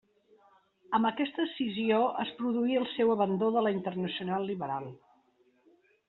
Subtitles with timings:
[0.99, 4.89] Amb aquesta escissió es produí el seu abandó de la Internacional Liberal.